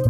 [0.00, 0.06] Ez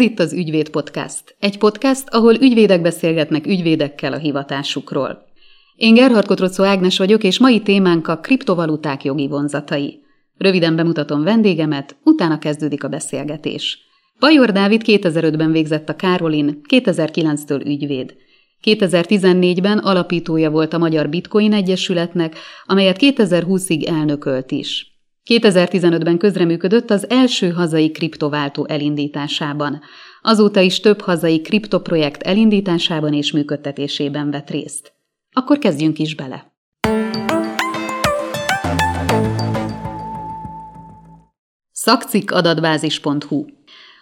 [0.00, 1.36] itt az Ügyvéd Podcast.
[1.40, 5.18] Egy podcast, ahol ügyvédek beszélgetnek ügyvédekkel a hivatásukról.
[5.76, 10.00] Én Gerhard Kotrocó Ágnes vagyok, és mai témánk a kriptovaluták jogi vonzatai.
[10.36, 13.78] Röviden bemutatom vendégemet, utána kezdődik a beszélgetés.
[14.18, 18.16] Bajor Dávid 2005-ben végzett a Károlin, 2009-től ügyvéd.
[18.64, 24.98] 2014-ben alapítója volt a Magyar Bitcoin Egyesületnek, amelyet 2020-ig elnökölt is.
[25.30, 29.80] 2015-ben közreműködött az első hazai kriptováltó elindításában.
[30.22, 34.92] Azóta is több hazai kriptoprojekt elindításában és működtetésében vett részt.
[35.32, 36.52] Akkor kezdjünk is bele.
[41.72, 43.44] Szakcikkadatbázis.hu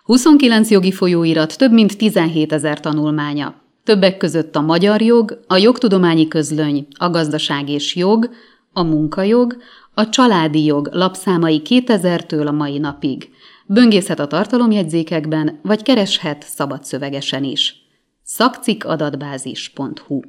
[0.02, 3.65] 29 jogi folyóirat, több mint 17 ezer tanulmánya.
[3.86, 8.30] Többek között a magyar jog, a jogtudományi közlöny, a gazdaság és jog,
[8.72, 9.56] a munkajog,
[9.95, 13.30] a családi jog lapszámai 2000-től a mai napig.
[13.66, 17.74] Böngészhet a tartalomjegyzékekben, vagy kereshet szabadszövegesen is.
[18.23, 20.20] szakcikadatbázis.hu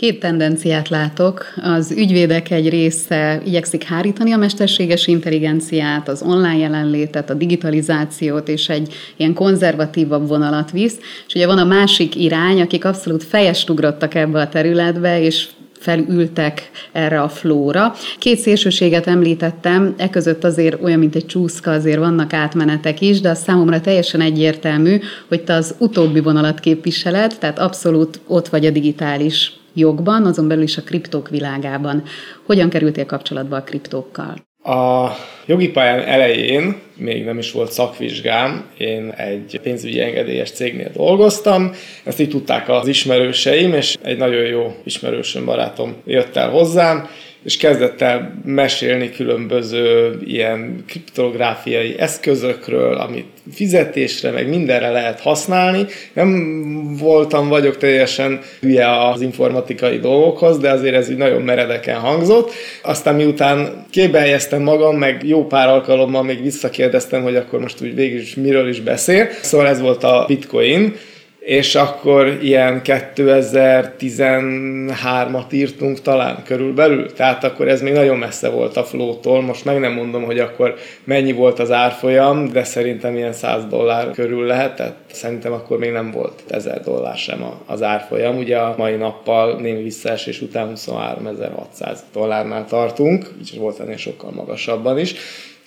[0.00, 1.46] Két tendenciát látok.
[1.62, 8.68] Az ügyvédek egy része igyekszik hárítani a mesterséges intelligenciát, az online jelenlétet, a digitalizációt, és
[8.68, 10.96] egy ilyen konzervatívabb vonalat visz.
[11.26, 15.46] És ugye van a másik irány, akik abszolút fejest ugrottak ebbe a területbe, és
[15.78, 17.94] felültek erre a flóra.
[18.18, 23.28] Két szélsőséget említettem, e között azért olyan, mint egy csúszka, azért vannak átmenetek is, de
[23.28, 24.98] az számomra teljesen egyértelmű,
[25.28, 30.62] hogy te az utóbbi vonalat képviseled, tehát abszolút ott vagy a digitális jogban, azon belül
[30.62, 32.02] is a kriptók világában.
[32.46, 34.34] Hogyan kerültél kapcsolatba a kriptókkal?
[34.64, 35.08] A
[35.46, 41.72] jogi pályán elején még nem is volt szakvizsgám, én egy pénzügyi engedélyes cégnél dolgoztam,
[42.04, 47.08] ezt így tudták az ismerőseim, és egy nagyon jó ismerősöm, barátom jött el hozzám,
[47.44, 55.86] és kezdett el mesélni különböző ilyen kriptográfiai eszközökről, amit fizetésre, meg mindenre lehet használni.
[56.12, 62.52] Nem voltam, vagyok teljesen hülye az informatikai dolgokhoz, de azért ez így nagyon meredeken hangzott.
[62.82, 67.94] Aztán miután képbe helyeztem magam, meg jó pár alkalommal még visszakérdeztem, hogy akkor most úgy
[67.94, 69.28] végül is miről is beszél.
[69.42, 70.94] Szóval ez volt a bitcoin,
[71.40, 78.84] és akkor ilyen 2013-at írtunk talán körülbelül, tehát akkor ez még nagyon messze volt a
[78.84, 80.74] flótól, most meg nem mondom, hogy akkor
[81.04, 86.10] mennyi volt az árfolyam, de szerintem ilyen 100 dollár körül lehetett, szerintem akkor még nem
[86.10, 92.64] volt 1000 dollár sem az árfolyam, ugye a mai nappal némi visszaesés után 23.600 dollárnál
[92.68, 95.14] tartunk, úgyhogy volt ennél sokkal magasabban is,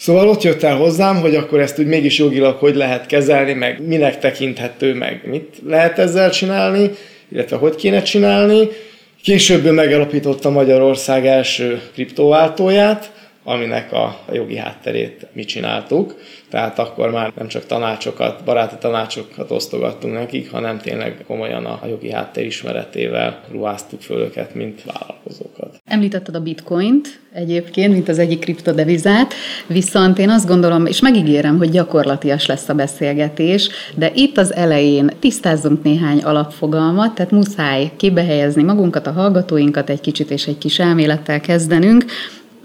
[0.03, 3.88] Szóval ott jött el hozzám, hogy akkor ezt úgy mégis jogilag hogy lehet kezelni, meg
[3.88, 6.91] minek tekinthető, meg mit lehet ezzel csinálni,
[7.31, 8.68] illetve hogy kéne csinálni.
[9.22, 13.12] Később megalapította Magyarország első kriptováltóját,
[13.44, 16.16] aminek a jogi hátterét mi csináltuk.
[16.50, 22.12] Tehát akkor már nem csak tanácsokat, baráti tanácsokat osztogattunk nekik, hanem tényleg komolyan a jogi
[22.12, 25.81] háttér ismeretével ruháztuk föl őket, mint vállalkozókat.
[25.86, 29.34] Említetted a bitcoint egyébként, mint az egyik kriptodevizát,
[29.68, 35.12] viszont én azt gondolom, és megígérem, hogy gyakorlatias lesz a beszélgetés, de itt az elején
[35.20, 41.40] tisztázzunk néhány alapfogalmat, tehát muszáj kibehelyezni magunkat, a hallgatóinkat egy kicsit, és egy kis elmélettel
[41.40, 42.06] kezdenünk.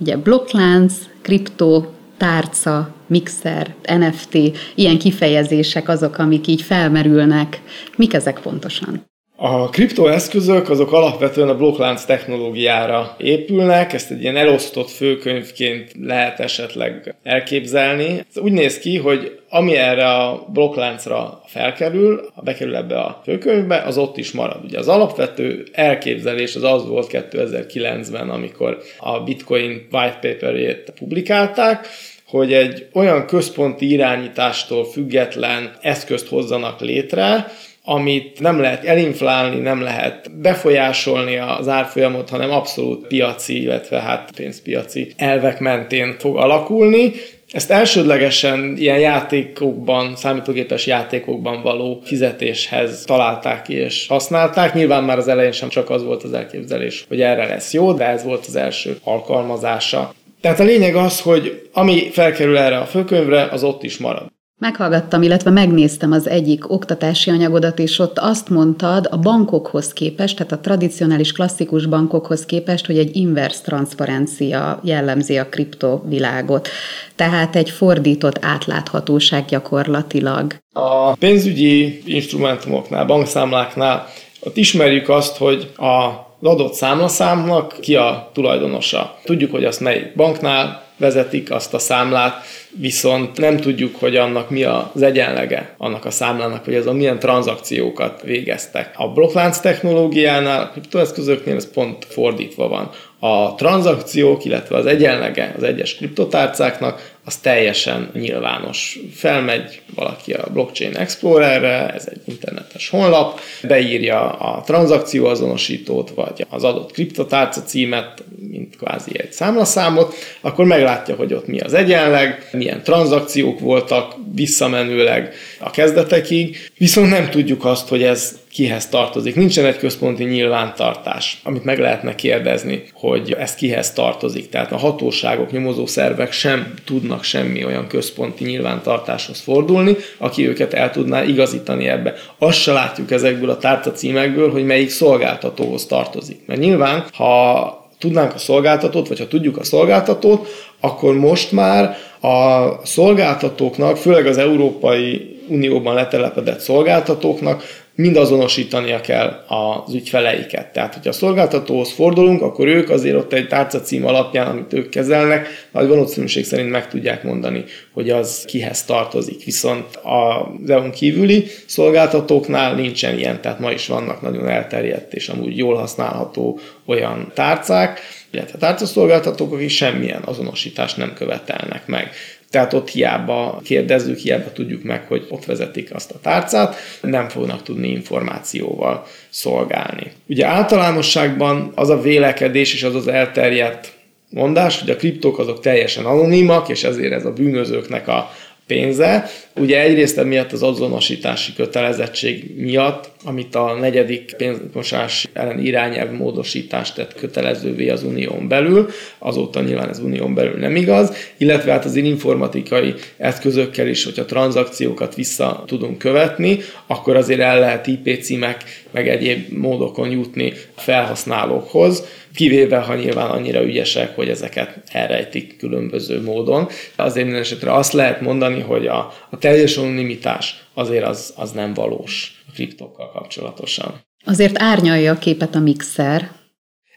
[0.00, 1.86] Ugye blokklánc, kripto,
[2.16, 4.34] tárca, mixer, NFT,
[4.74, 7.62] ilyen kifejezések azok, amik így felmerülnek.
[7.96, 9.06] Mik ezek pontosan?
[9.40, 17.14] A kriptoeszközök azok alapvetően a blokklánc technológiára épülnek, ezt egy ilyen elosztott főkönyvként lehet esetleg
[17.22, 18.24] elképzelni.
[18.30, 23.76] Ez úgy néz ki, hogy ami erre a blokkláncra felkerül, ha bekerül ebbe a főkönyvbe,
[23.76, 24.64] az ott is marad.
[24.64, 31.86] Ugye az alapvető elképzelés az az volt 2009-ben, amikor a Bitcoin white paperjét publikálták,
[32.26, 37.46] hogy egy olyan központi irányítástól független eszközt hozzanak létre,
[37.90, 45.12] amit nem lehet elinflálni, nem lehet befolyásolni az árfolyamot, hanem abszolút piaci, illetve hát pénzpiaci
[45.16, 47.12] elvek mentén fog alakulni.
[47.50, 54.74] Ezt elsődlegesen ilyen játékokban, számítógépes játékokban való fizetéshez találták ki és használták.
[54.74, 58.04] Nyilván már az elején sem csak az volt az elképzelés, hogy erre lesz jó, de
[58.04, 60.14] ez volt az első alkalmazása.
[60.40, 64.36] Tehát a lényeg az, hogy ami felkerül erre a főkönyvre, az ott is marad.
[64.60, 70.52] Meghallgattam, illetve megnéztem az egyik oktatási anyagodat, és ott azt mondtad a bankokhoz képest, tehát
[70.52, 76.68] a tradicionális klasszikus bankokhoz képest, hogy egy inverse transzparencia jellemzi a kriptovilágot.
[77.16, 80.54] Tehát egy fordított átláthatóság gyakorlatilag.
[80.72, 84.06] A pénzügyi instrumentumoknál, bankszámláknál
[84.40, 89.18] ott ismerjük azt, hogy a adott számlaszámnak ki a tulajdonosa.
[89.24, 94.64] Tudjuk, hogy azt melyik banknál vezetik azt a számlát, viszont nem tudjuk, hogy annak mi
[94.64, 98.94] az egyenlege annak a számlának, hogy azon milyen tranzakciókat végeztek.
[98.96, 102.90] A blokklánc technológiánál, a kriptoeszközöknél ez pont fordítva van.
[103.18, 108.98] A tranzakciók, illetve az egyenlege az egyes kriptotárcáknak az teljesen nyilvános.
[109.14, 116.92] Felmegy valaki a Blockchain Explorerre, ez egy internetes honlap, beírja a tranzakcióazonosítót, vagy az adott
[116.92, 123.60] kriptotárca címet, mint kvázi egy számlaszámot, akkor meglátja, hogy ott mi az egyenleg, milyen tranzakciók
[123.60, 129.34] voltak visszamenőleg a kezdetekig, viszont nem tudjuk azt, hogy ez kihez tartozik.
[129.34, 134.48] Nincsen egy központi nyilvántartás, amit meg lehetne kérdezni, hogy ez kihez tartozik.
[134.48, 140.90] Tehát a hatóságok, nyomozó szervek sem tudnak semmi olyan központi nyilvántartáshoz fordulni, aki őket el
[140.90, 142.14] tudná igazítani ebbe.
[142.38, 146.40] Azt se látjuk ezekből a tárca címekből, hogy melyik szolgáltatóhoz tartozik.
[146.46, 150.48] Mert nyilván, ha tudnánk a szolgáltatót, vagy ha tudjuk a szolgáltatót,
[150.80, 159.94] akkor most már a szolgáltatóknak, főleg az Európai Unióban letelepedett szolgáltatóknak mind azonosítania kell az
[159.94, 160.72] ügyfeleiket.
[160.72, 165.48] Tehát, hogyha a szolgáltatóhoz fordulunk, akkor ők azért ott egy tárcacím alapján, amit ők kezelnek,
[165.72, 169.44] nagy valószínűség szerint meg tudják mondani, hogy az kihez tartozik.
[169.44, 175.56] Viszont az EU-n kívüli szolgáltatóknál nincsen ilyen, tehát ma is vannak nagyon elterjedt és amúgy
[175.56, 178.00] jól használható olyan tárcák,
[178.30, 182.10] illetve tárcaszolgáltatók, akik semmilyen azonosítást nem követelnek meg.
[182.50, 187.62] Tehát ott hiába kérdezzük, hiába tudjuk meg, hogy ott vezetik azt a tárcát, nem fognak
[187.62, 190.12] tudni információval szolgálni.
[190.26, 193.96] Ugye általánosságban az a vélekedés és az az elterjedt
[194.30, 198.30] mondás, hogy a kriptok azok teljesen anonimak, és ezért ez a bűnözőknek a
[198.68, 199.30] pénze.
[199.56, 207.14] Ugye egyrészt emiatt az azonosítási kötelezettség miatt, amit a negyedik pénzmosás ellen irányelv módosítást tett
[207.14, 208.88] kötelezővé az unión belül,
[209.18, 215.14] azóta nyilván ez unión belül nem igaz, illetve hát az informatikai eszközökkel is, hogyha tranzakciókat
[215.14, 222.04] vissza tudunk követni, akkor azért el lehet IP címek, meg egyéb módokon jutni felhasználókhoz,
[222.34, 226.68] kivéve, ha nyilván annyira ügyesek, hogy ezeket elrejtik különböző módon.
[226.96, 231.74] Azért minden esetre azt lehet mondani, hogy a, a teljes anonimitás azért az, az nem
[231.74, 234.06] valós a kriptokkal kapcsolatosan.
[234.24, 236.30] Azért árnyalja a képet a mixer.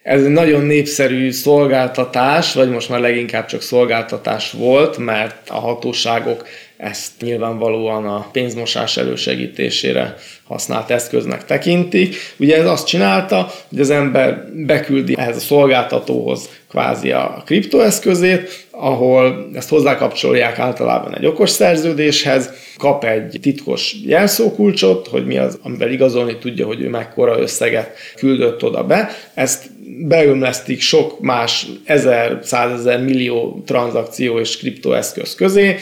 [0.03, 6.47] Ez egy nagyon népszerű szolgáltatás, vagy most már leginkább csak szolgáltatás volt, mert a hatóságok
[6.81, 12.16] ezt nyilvánvalóan a pénzmosás elősegítésére használt eszköznek tekintik.
[12.38, 19.50] Ugye ez azt csinálta, hogy az ember beküldi ehhez a szolgáltatóhoz kvázi a kriptoeszközét, ahol
[19.54, 26.38] ezt hozzákapcsolják általában egy okos szerződéshez, kap egy titkos jelszókulcsot, hogy mi az, amivel igazolni
[26.38, 29.10] tudja, hogy ő mekkora összeget küldött oda be.
[29.34, 29.69] Ezt
[30.07, 35.75] beömlesztik sok más ezer, százezer millió tranzakció és kriptoeszköz közé,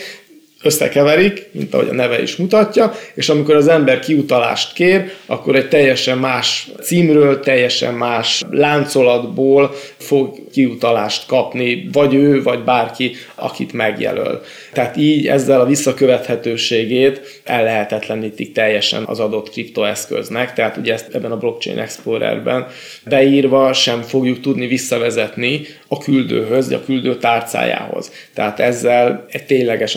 [0.64, 5.68] összekeverik, mint ahogy a neve is mutatja, és amikor az ember kiutalást kér, akkor egy
[5.68, 14.42] teljesen más címről, teljesen más láncolatból fog kiutalást kapni, vagy ő, vagy bárki, akit megjelöl.
[14.74, 21.38] Tehát így ezzel a visszakövethetőségét ellehetetlenítik teljesen az adott kriptoeszköznek, tehát ugye ezt ebben a
[21.38, 22.68] Blockchain Explorerben
[23.06, 28.12] beírva sem fogjuk tudni visszavezetni a küldőhöz, a küldő tárcájához.
[28.34, 29.96] Tehát ezzel egy tényleges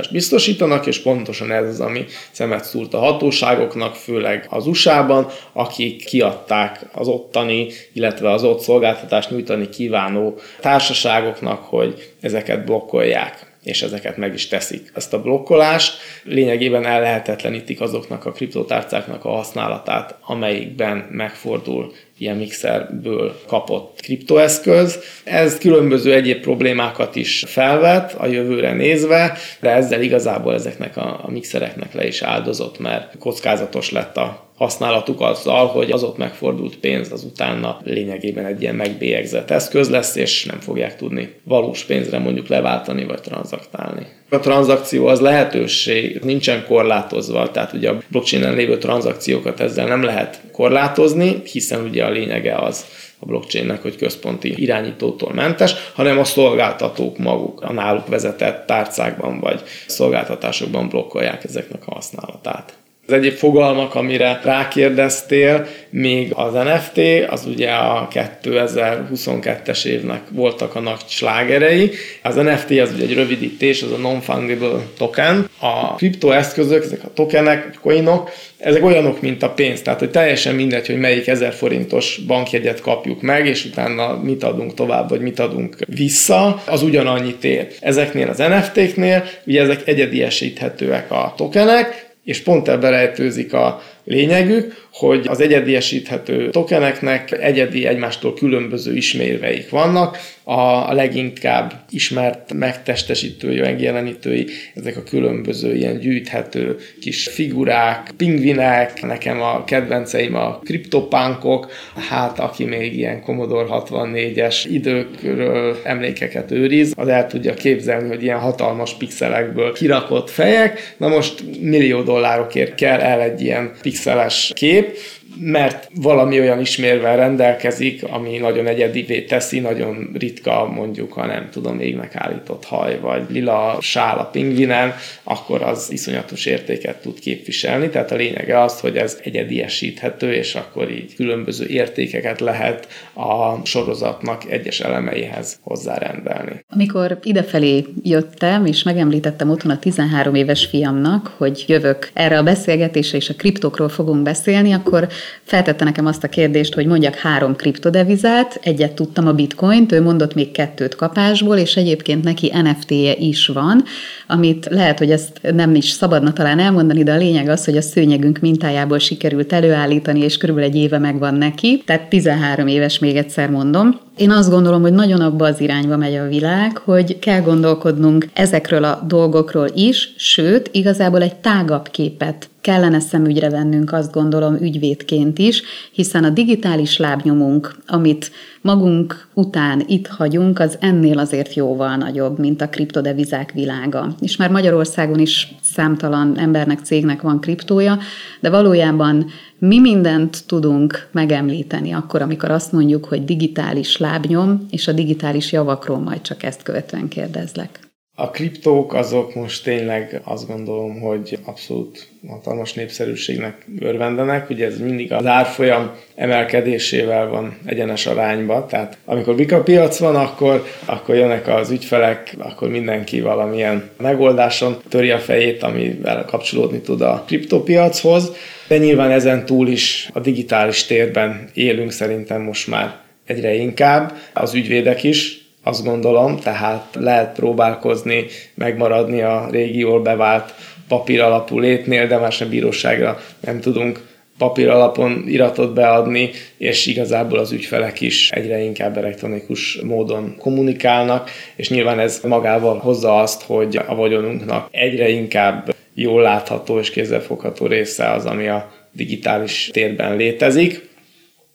[0.00, 6.04] anonimitást biztosítanak, és pontosan ez az, ami szemet szúrt a hatóságoknak, főleg az USA-ban, akik
[6.04, 14.16] kiadták az ottani, illetve az ott szolgáltatást nyújtani kívánó társaságoknak, hogy ezeket blokkolják és ezeket
[14.16, 14.90] meg is teszik.
[14.94, 24.00] Ezt a blokkolást lényegében ellehetetlenítik azoknak a kriptotárcáknak a használatát, amelyikben megfordul ilyen mixerből kapott
[24.00, 24.98] kriptoeszköz.
[25.24, 31.94] Ez különböző egyéb problémákat is felvet a jövőre nézve, de ezzel igazából ezeknek a, mixereknek
[31.94, 37.24] le is áldozott, mert kockázatos lett a használatuk azzal, hogy az ott megfordult pénz az
[37.24, 43.04] utána lényegében egy ilyen megbélyegzett eszköz lesz, és nem fogják tudni valós pénzre mondjuk leváltani
[43.04, 44.06] vagy tranzaktálni.
[44.30, 50.40] A tranzakció az lehetőség, nincsen korlátozva, tehát ugye a blockchain lévő tranzakciókat ezzel nem lehet
[50.52, 52.84] korlátozni, hiszen ugye a lényege az,
[53.18, 59.62] a blockchainnek, hogy központi irányítótól mentes, hanem a szolgáltatók maguk a náluk vezetett tárcákban vagy
[59.86, 62.79] szolgáltatásokban blokkolják ezeknek a használatát.
[63.06, 70.80] Az egyéb fogalmak, amire rákérdeztél, még az NFT, az ugye a 2022-es évnek voltak a
[70.80, 71.90] nagy slágerei.
[72.22, 75.48] Az NFT az ugye egy rövidítés, az a non-fungible token.
[75.58, 80.86] A kriptoeszközök, ezek a tokenek, coinok, ezek olyanok, mint a pénz, tehát hogy teljesen mindegy,
[80.86, 85.76] hogy melyik ezer forintos bankjegyet kapjuk meg, és utána mit adunk tovább, vagy mit adunk
[85.86, 87.66] vissza, az ugyanannyit ér.
[87.80, 95.26] Ezeknél az NFT-knél, ugye ezek egyediesíthetőek a tokenek, és pont ebben rejtőzik a lényegük, hogy
[95.28, 100.18] az egyediesíthető tokeneknek egyedi egymástól különböző ismérveik vannak,
[100.50, 109.64] a leginkább ismert megtestesítői, megjelenítői, ezek a különböző ilyen gyűjthető kis figurák, pingvinek, nekem a
[109.64, 111.72] kedvenceim a kriptopánkok,
[112.08, 118.38] hát aki még ilyen Commodore 64-es időkről emlékeket őriz, az el tudja képzelni, hogy ilyen
[118.38, 124.96] hatalmas pixelekből kirakott fejek, na most millió dollárokért kell el egy ilyen pixeles kép,
[125.38, 131.80] mert valami olyan ismérvel rendelkezik, ami nagyon egyedivé teszi, nagyon ritka mondjuk, ha nem tudom,
[131.80, 137.88] égnek állított haj, vagy lila sál a pingvinen, akkor az iszonyatos értéket tud képviselni.
[137.88, 144.50] Tehát a lényege az, hogy ez egyediesíthető, és akkor így különböző értékeket lehet a sorozatnak
[144.50, 146.64] egyes elemeihez hozzárendelni.
[146.68, 153.16] Amikor idefelé jöttem, és megemlítettem otthon a 13 éves fiamnak, hogy jövök erre a beszélgetésre,
[153.16, 155.08] és a kriptokról fogunk beszélni, akkor
[155.42, 160.34] feltette nekem azt a kérdést, hogy mondjak három kriptodevizát, egyet tudtam a bitcoint, ő mondott
[160.34, 163.84] még kettőt kapásból, és egyébként neki NFT-je is van,
[164.26, 167.82] amit lehet, hogy ezt nem is szabadna talán elmondani, de a lényeg az, hogy a
[167.82, 173.50] szőnyegünk mintájából sikerült előállítani, és körülbelül egy éve megvan neki, tehát 13 éves még egyszer
[173.50, 174.00] mondom.
[174.20, 178.84] Én azt gondolom, hogy nagyon abba az irányba megy a világ, hogy kell gondolkodnunk ezekről
[178.84, 185.62] a dolgokról is, sőt, igazából egy tágabb képet kellene szemügyre vennünk, azt gondolom, ügyvédként is,
[185.92, 192.62] hiszen a digitális lábnyomunk, amit magunk után itt hagyunk, az ennél azért jóval nagyobb, mint
[192.62, 194.14] a kriptodevizák világa.
[194.20, 197.98] És már Magyarországon is számtalan embernek, cégnek van kriptója,
[198.40, 199.26] de valójában
[199.60, 205.98] mi mindent tudunk megemlíteni akkor, amikor azt mondjuk, hogy digitális lábnyom, és a digitális javakról
[205.98, 207.78] majd csak ezt követően kérdezlek.
[208.14, 214.50] A kriptók azok most tényleg azt gondolom, hogy abszolút hatalmas népszerűségnek örvendenek.
[214.50, 220.64] Ugye ez mindig az árfolyam emelkedésével van egyenes arányba, tehát amikor bika piac van, akkor,
[220.84, 227.24] akkor jönnek az ügyfelek, akkor mindenki valamilyen megoldáson töri a fejét, amivel kapcsolódni tud a
[227.26, 228.32] kriptopiachoz,
[228.70, 232.96] de nyilván ezen túl is a digitális térben élünk szerintem most már
[233.26, 240.54] egyre inkább, az ügyvédek is, azt gondolom, tehát lehet próbálkozni, megmaradni a régi jól bevált
[240.88, 244.00] papír alapú létnél, de más a bíróságra nem tudunk
[244.38, 251.68] papír alapon iratot beadni, és igazából az ügyfelek is egyre inkább elektronikus módon kommunikálnak, és
[251.68, 258.10] nyilván ez magával hozza azt, hogy a vagyonunknak egyre inkább jól látható és kézzelfogható része
[258.10, 260.88] az, ami a digitális térben létezik.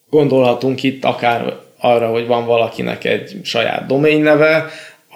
[0.09, 4.65] Gondolhatunk itt akár arra, hogy van valakinek egy saját domain neve,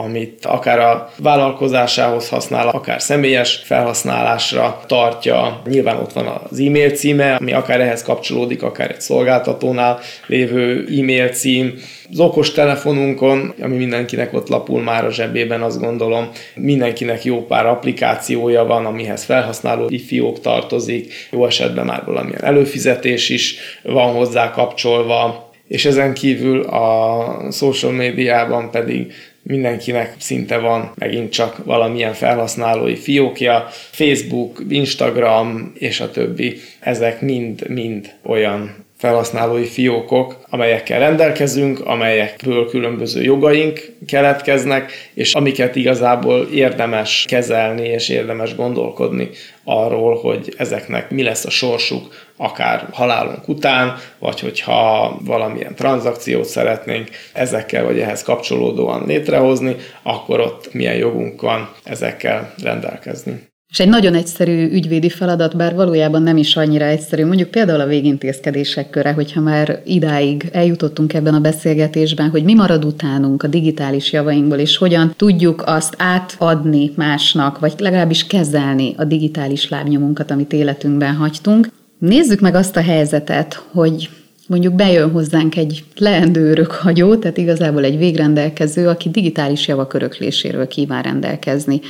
[0.01, 5.61] amit akár a vállalkozásához használ, akár személyes felhasználásra tartja.
[5.65, 11.27] Nyilván ott van az e-mail címe, ami akár ehhez kapcsolódik, akár egy szolgáltatónál lévő e-mail
[11.27, 11.73] cím.
[12.11, 17.65] Az okos telefonunkon, ami mindenkinek ott lapul már a zsebében, azt gondolom, mindenkinek jó pár
[17.65, 25.47] applikációja van, amihez felhasználó fiók tartozik, jó esetben már valamilyen előfizetés is van hozzá kapcsolva,
[25.67, 29.13] és ezen kívül a social médiában pedig
[29.49, 38.15] mindenkinek szinte van megint csak valamilyen felhasználói fiókja, Facebook, Instagram és a többi, ezek mind-mind
[38.23, 48.09] olyan felhasználói fiókok, amelyekkel rendelkezünk, amelyekből különböző jogaink keletkeznek, és amiket igazából érdemes kezelni és
[48.09, 49.29] érdemes gondolkodni
[49.63, 57.09] arról, hogy ezeknek mi lesz a sorsuk, akár halálunk után, vagy hogyha valamilyen tranzakciót szeretnénk
[57.33, 63.48] ezekkel vagy ehhez kapcsolódóan létrehozni, akkor ott milyen jogunk van ezekkel rendelkezni.
[63.69, 67.85] És egy nagyon egyszerű ügyvédi feladat, bár valójában nem is annyira egyszerű, mondjuk például a
[67.85, 74.11] végintézkedések köre, hogyha már idáig eljutottunk ebben a beszélgetésben, hogy mi marad utánunk a digitális
[74.11, 81.15] javainkból, és hogyan tudjuk azt átadni másnak, vagy legalábbis kezelni a digitális lábnyomunkat, amit életünkben
[81.15, 81.69] hagytunk.
[81.99, 84.09] Nézzük meg azt a helyzetet, hogy
[84.47, 91.01] mondjuk bejön hozzánk egy leendő örökhagyó, tehát igazából egy végrendelkező, aki digitális javak örökléséről kíván
[91.01, 91.81] rendelkezni.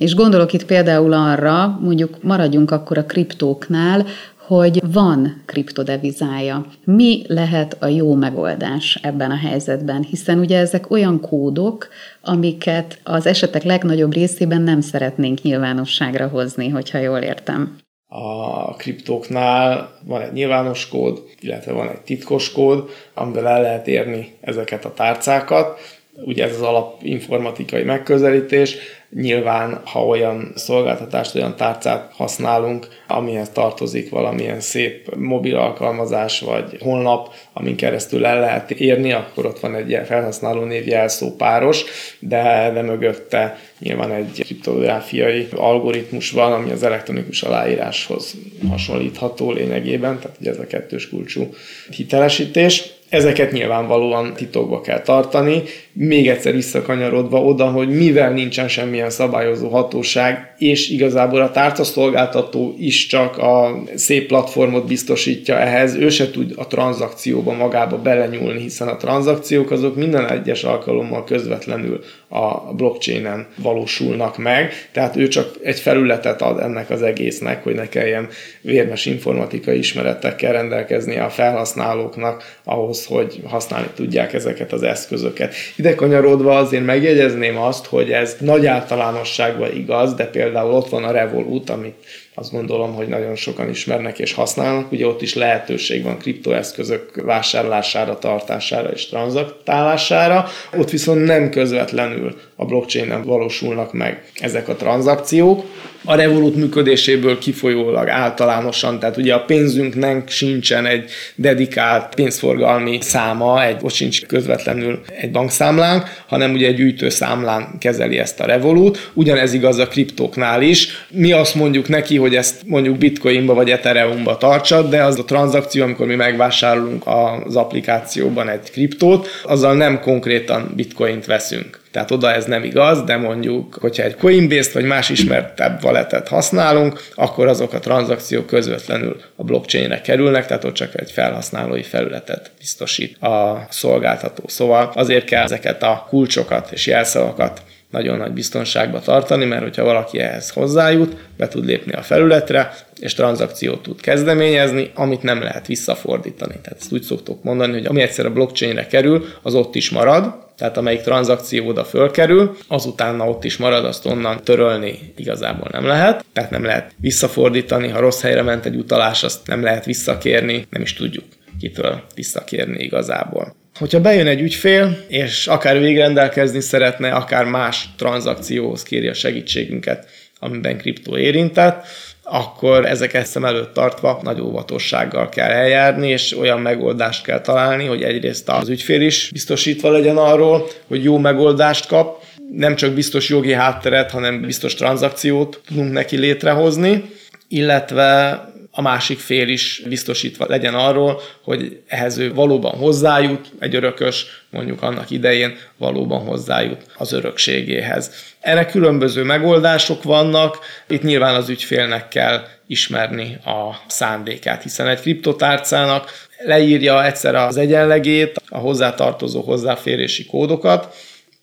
[0.00, 4.06] És gondolok itt például arra, mondjuk maradjunk akkor a kriptóknál,
[4.46, 6.66] hogy van kriptodevizája.
[6.84, 10.02] Mi lehet a jó megoldás ebben a helyzetben?
[10.02, 11.88] Hiszen ugye ezek olyan kódok,
[12.22, 17.76] amiket az esetek legnagyobb részében nem szeretnénk nyilvánosságra hozni, hogyha jól értem.
[18.08, 24.36] A kriptóknál van egy nyilvános kód, illetve van egy titkos kód, amivel el lehet érni
[24.40, 25.78] ezeket a tárcákat.
[26.14, 28.76] Ugye ez az alapinformatikai megközelítés,
[29.14, 37.34] Nyilván, ha olyan szolgáltatást, olyan tárcát használunk, amihez tartozik valamilyen szép mobil alkalmazás vagy honlap,
[37.52, 41.84] amin keresztül el lehet érni, akkor ott van egy ilyen felhasználó név jelszó páros,
[42.18, 48.34] de, de mögötte nyilván egy kriptográfiai algoritmus van, ami az elektronikus aláíráshoz
[48.68, 51.54] hasonlítható lényegében, tehát ugye ez a kettős kulcsú
[51.90, 52.98] hitelesítés.
[53.10, 55.62] Ezeket nyilvánvalóan titokba kell tartani,
[55.92, 63.06] még egyszer visszakanyarodva oda, hogy mivel nincsen semmilyen szabályozó hatóság, és igazából a tárcaszolgáltató is
[63.06, 68.96] csak a szép platformot biztosítja ehhez, ő se tud a tranzakcióba magába belenyúlni, hiszen a
[68.96, 76.42] tranzakciók azok minden egyes alkalommal közvetlenül a blockchainen valósulnak meg, tehát ő csak egy felületet
[76.42, 78.28] ad ennek az egésznek, hogy ne kelljen
[78.60, 85.54] vérmes informatikai ismeretekkel rendelkezni a felhasználóknak ahhoz, hogy használni tudják ezeket az eszközöket.
[85.76, 91.10] Ide kanyarodva azért megjegyezném azt, hogy ez nagy általánosságban igaz, de például ott van a
[91.10, 91.94] Revolut, amit
[92.34, 94.92] azt gondolom, hogy nagyon sokan ismernek és használnak.
[94.92, 100.46] Ugye ott is lehetőség van kriptoeszközök vásárlására, tartására és tranzaktálására.
[100.76, 105.64] Ott viszont nem közvetlenül a blockchain-en valósulnak meg ezek a tranzakciók.
[106.04, 113.76] A Revolut működéséből kifolyólag általánosan, tehát ugye a pénzünknek sincsen egy dedikált pénzforgalmi száma, egy,
[113.82, 119.10] ott sincs közvetlenül egy bankszámlánk, hanem ugye egy gyűjtőszámlán kezeli ezt a Revolut.
[119.14, 120.88] Ugyanez igaz a kriptóknál is.
[121.10, 125.82] Mi azt mondjuk neki, hogy ezt mondjuk bitcoinba vagy ethereumba tartsa, de az a tranzakció,
[125.82, 131.79] amikor mi megvásárolunk az applikációban egy kriptót, azzal nem konkrétan bitcoint veszünk.
[131.92, 137.02] Tehát oda ez nem igaz, de mondjuk, hogyha egy Coinbase-t vagy más ismertebb valetet használunk,
[137.14, 143.22] akkor azok a tranzakciók közvetlenül a blockchainre kerülnek, tehát ott csak egy felhasználói felületet biztosít
[143.22, 144.42] a szolgáltató.
[144.46, 150.18] Szóval azért kell ezeket a kulcsokat és jelszavakat nagyon nagy biztonságba tartani, mert hogyha valaki
[150.18, 156.54] ehhez hozzájut, be tud lépni a felületre, és tranzakciót tud kezdeményezni, amit nem lehet visszafordítani.
[156.62, 160.48] Tehát ezt úgy szoktuk mondani, hogy ami egyszer a blockchainre kerül, az ott is marad,
[160.56, 166.24] tehát amelyik tranzakció oda fölkerül, azután ott is marad, azt onnan törölni igazából nem lehet,
[166.32, 170.82] tehát nem lehet visszafordítani, ha rossz helyre ment egy utalás, azt nem lehet visszakérni, nem
[170.82, 171.24] is tudjuk
[171.60, 173.54] kitől visszakérni igazából.
[173.80, 180.06] Hogyha bejön egy ügyfél, és akár végrendelkezni szeretne, akár más tranzakcióhoz kéri a segítségünket,
[180.38, 181.86] amiben kriptó érintett,
[182.22, 188.02] akkor ezeket szem előtt tartva nagy óvatossággal kell eljárni, és olyan megoldást kell találni, hogy
[188.02, 193.52] egyrészt az ügyfél is biztosítva legyen arról, hogy jó megoldást kap, nem csak biztos jogi
[193.52, 197.10] hátteret, hanem biztos tranzakciót tudunk neki létrehozni,
[197.48, 198.38] illetve
[198.70, 204.82] a másik fél is biztosítva legyen arról, hogy ehhez ő valóban hozzájut, egy örökös mondjuk
[204.82, 208.10] annak idején valóban hozzájut az örökségéhez.
[208.40, 216.10] Erre különböző megoldások vannak, itt nyilván az ügyfélnek kell ismerni a szándékát, hiszen egy kriptotárcának
[216.44, 220.94] leírja egyszer az egyenlegét, a hozzátartozó hozzáférési kódokat,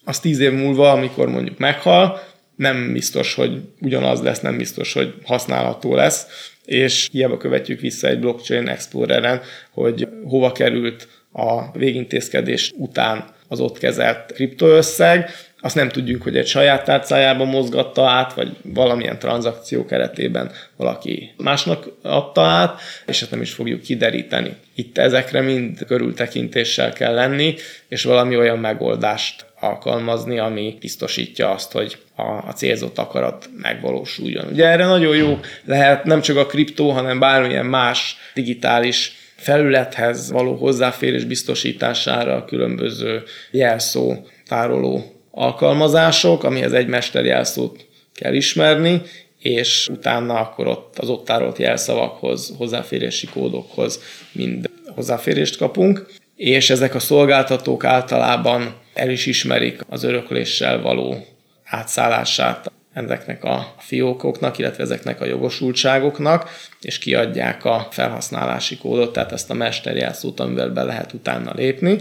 [0.03, 2.21] az tíz év múlva, amikor mondjuk meghal,
[2.57, 6.25] nem biztos, hogy ugyanaz lesz, nem biztos, hogy használható lesz,
[6.65, 9.41] és hiába követjük vissza egy blockchain exploreren,
[9.71, 15.29] hogy hova került a végintézkedés után az ott kezelt kriptoösszeg,
[15.61, 21.87] azt nem tudjuk, hogy egy saját tárcájába mozgatta át, vagy valamilyen tranzakció keretében valaki másnak
[22.01, 24.55] adta át, és ezt nem is fogjuk kideríteni.
[24.75, 27.55] Itt ezekre mind körültekintéssel kell lenni,
[27.87, 34.47] és valami olyan megoldást alkalmazni, ami biztosítja azt, hogy a, a célzott akarat megvalósuljon.
[34.51, 40.55] Ugye erre nagyon jó lehet nem csak a kriptó, hanem bármilyen más digitális felülethez való
[40.55, 44.15] hozzáférés biztosítására a különböző jelszó
[44.47, 49.01] tároló alkalmazások, amihez egy mesterjelszót kell ismerni,
[49.39, 56.95] és utána akkor ott az ott tárolt jelszavakhoz, hozzáférési kódokhoz mind hozzáférést kapunk, és ezek
[56.95, 61.25] a szolgáltatók általában el is ismerik az örökléssel való
[61.63, 66.49] átszállását ezeknek a fiókoknak, illetve ezeknek a jogosultságoknak,
[66.81, 71.97] és kiadják a felhasználási kódot, tehát ezt a mesterjelszót, amivel be lehet utána lépni.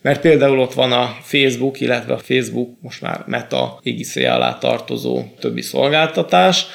[0.00, 5.24] Mert például ott van a Facebook, illetve a Facebook most már Meta égiszé alá tartozó
[5.40, 6.66] többi szolgáltatás,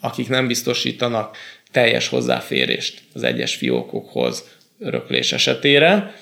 [0.00, 1.36] akik nem biztosítanak
[1.70, 4.44] teljes hozzáférést az egyes fiókokhoz
[4.78, 6.14] öröklés esetére.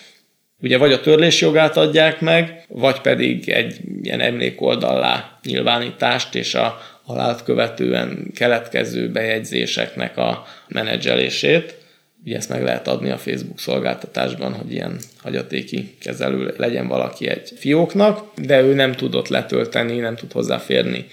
[0.62, 6.80] Ugye vagy a törlés jogát adják meg, vagy pedig egy ilyen emlékoldallá nyilvánítást és a
[7.04, 11.74] halált követően keletkező bejegyzéseknek a menedzselését.
[12.24, 17.52] Ugye ezt meg lehet adni a Facebook szolgáltatásban, hogy ilyen hagyatéki kezelő legyen valaki egy
[17.56, 21.06] fióknak, de ő nem tudott letölteni, nem tud hozzáférni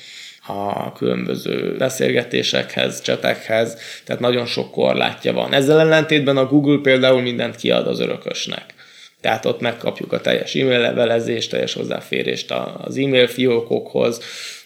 [0.48, 5.54] a különböző beszélgetésekhez, csetekhez, tehát nagyon sok korlátja van.
[5.54, 8.78] Ezzel ellentétben a Google például mindent kiad az örökösnek.
[9.22, 14.22] Tehát ott megkapjuk a teljes e-mail levelezést, teljes hozzáférést az e-mail fiókokhoz,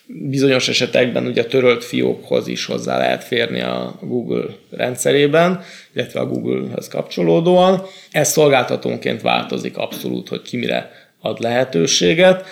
[0.05, 5.63] bizonyos esetekben ugye a törölt fiókhoz is hozzá lehet férni a Google rendszerében,
[5.93, 7.85] illetve a Google-höz kapcsolódóan.
[8.11, 12.45] Ez szolgáltatónként változik abszolút, hogy ki mire ad lehetőséget.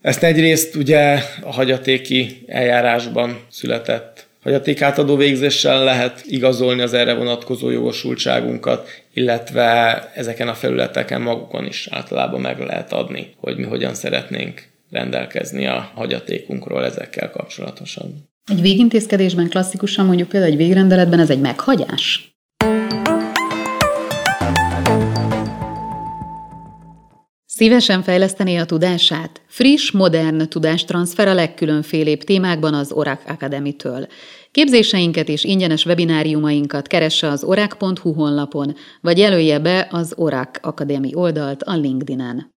[0.00, 9.01] Ezt egyrészt ugye a hagyatéki eljárásban született hagyatékátadó végzéssel lehet igazolni az erre vonatkozó jogosultságunkat,
[9.12, 15.66] illetve ezeken a felületeken magukon is általában meg lehet adni, hogy mi hogyan szeretnénk rendelkezni
[15.66, 18.30] a hagyatékunkról ezekkel kapcsolatosan.
[18.50, 22.32] Egy végintézkedésben klasszikusan mondjuk például egy végrendeletben ez egy meghagyás?
[27.46, 29.40] Szívesen fejlesztené a tudását?
[29.46, 34.06] Friss, modern tudástranszfer a legkülönfélébb témákban az Oracle Academy-től.
[34.52, 41.62] Képzéseinket és ingyenes webináriumainkat keresse az orak.hu honlapon, vagy jelölje be az Oracle Academy oldalt
[41.62, 42.50] a LinkedIn-en.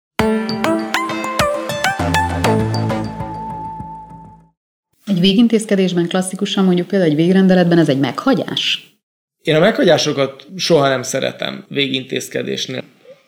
[5.07, 8.96] Egy végintézkedésben klasszikusan mondjuk például egy végrendeletben ez egy meghagyás?
[9.42, 12.85] Én a meghagyásokat soha nem szeretem végintézkedésnél.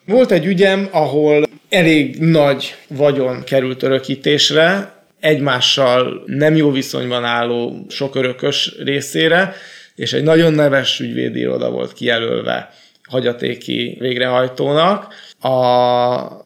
[0.06, 4.93] Volt egy ügyem, ahol elég nagy vagyon került örökítésre,
[5.24, 9.54] egymással nem jó viszonyban álló sok örökös részére,
[9.94, 12.70] és egy nagyon neves ügyvédi iroda volt kijelölve
[13.08, 15.14] hagyatéki végrehajtónak.
[15.40, 15.48] A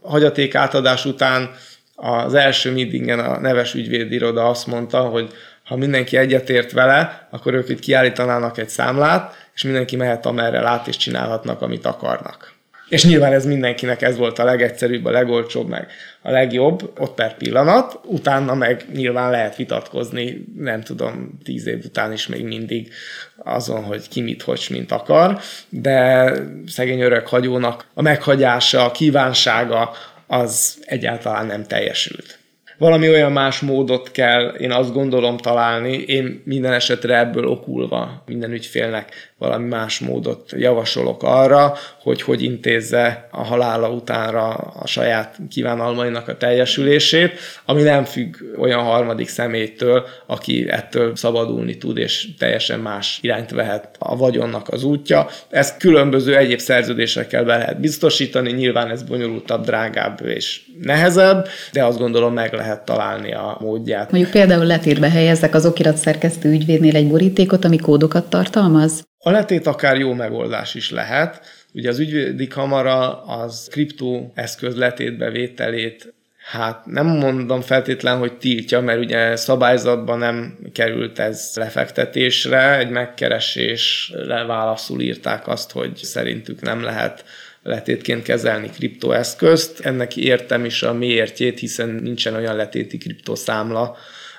[0.02, 1.50] hagyaték átadás után
[1.94, 5.32] az első meetingen a neves ügyvédiroda azt mondta, hogy
[5.64, 10.86] ha mindenki egyetért vele, akkor ők itt kiállítanának egy számlát, és mindenki mehet amerre lát,
[10.86, 12.57] és csinálhatnak, amit akarnak.
[12.88, 15.86] És nyilván ez mindenkinek ez volt a legegyszerűbb, a legolcsóbb, meg
[16.22, 22.12] a legjobb, ott per pillanat, utána meg nyilván lehet vitatkozni, nem tudom, tíz év után
[22.12, 22.92] is még mindig
[23.36, 26.30] azon, hogy ki mit, hogy mint akar, de
[26.66, 29.92] szegény örök hagyónak a meghagyása, a kívánsága,
[30.26, 32.38] az egyáltalán nem teljesült.
[32.78, 38.52] Valami olyan más módot kell, én azt gondolom találni, én minden esetre ebből okulva minden
[38.52, 46.28] ügyfélnek valami más módot javasolok arra, hogy hogy intézze a halála utánra a saját kívánalmainak
[46.28, 47.32] a teljesülését,
[47.64, 53.88] ami nem függ olyan harmadik személytől, aki ettől szabadulni tud, és teljesen más irányt vehet
[53.98, 55.28] a vagyonnak az útja.
[55.48, 61.98] Ezt különböző egyéb szerződésekkel be lehet biztosítani, nyilván ez bonyolultabb, drágább és nehezebb, de azt
[61.98, 64.10] gondolom meg lehet találni a módját.
[64.10, 69.07] Mondjuk például letétbe helyezzek az okirat szerkesztő ügyvédnél egy borítékot, ami kódokat tartalmaz?
[69.18, 71.40] A letét akár jó megoldás is lehet.
[71.72, 76.12] Ugye az ügyvédi kamara az kriptó eszköz letétbevételét
[76.50, 84.44] Hát nem mondom feltétlen, hogy tiltja, mert ugye szabályzatban nem került ez lefektetésre, egy megkeresésre
[84.44, 87.24] válaszul írták azt, hogy szerintük nem lehet
[87.62, 89.80] letétként kezelni kriptoeszközt.
[89.80, 93.96] Ennek értem is a miértjét, hiszen nincsen olyan letéti kriptoszámla,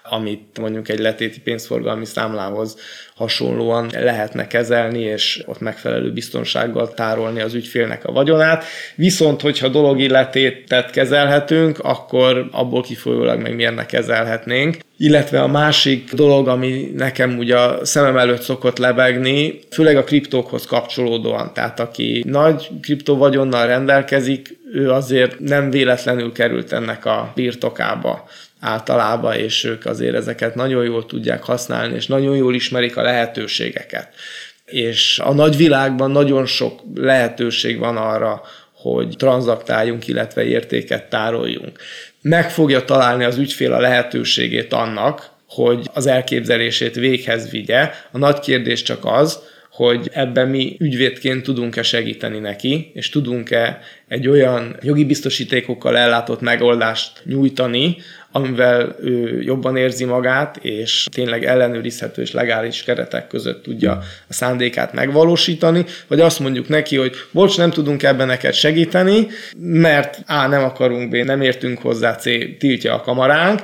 [0.09, 2.77] amit mondjuk egy letéti pénzforgalmi számlához
[3.15, 8.63] hasonlóan lehetne kezelni, és ott megfelelő biztonsággal tárolni az ügyfélnek a vagyonát.
[8.95, 14.77] Viszont, hogyha dologi letétet kezelhetünk, akkor abból kifolyólag meg miért ne kezelhetnénk.
[14.97, 20.65] Illetve a másik dolog, ami nekem ugye a szemem előtt szokott lebegni, főleg a kriptókhoz
[20.65, 21.53] kapcsolódóan.
[21.53, 28.27] Tehát aki nagy kriptovagyonnal rendelkezik, ő azért nem véletlenül került ennek a birtokába
[28.59, 34.13] általában, és ők azért ezeket nagyon jól tudják használni, és nagyon jól ismerik a lehetőségeket.
[34.65, 38.41] És a nagyvilágban nagyon sok lehetőség van arra,
[38.73, 41.79] hogy tranzaktáljunk, illetve értéket tároljunk.
[42.21, 47.91] Meg fogja találni az ügyfél a lehetőségét annak, hogy az elképzelését véghez vigye.
[48.11, 49.39] A nagy kérdés csak az,
[49.71, 57.21] hogy ebben mi ügyvédként tudunk-e segíteni neki, és tudunk-e egy olyan jogi biztosítékokkal ellátott megoldást
[57.23, 57.97] nyújtani,
[58.31, 63.91] amivel ő jobban érzi magát, és tényleg ellenőrizhető és legális keretek között tudja
[64.27, 70.23] a szándékát megvalósítani, vagy azt mondjuk neki, hogy bocs, nem tudunk ebben neked segíteni, mert
[70.27, 72.23] A, nem akarunk, B, nem értünk hozzá, C,
[72.57, 73.59] tiltja a kamaránk,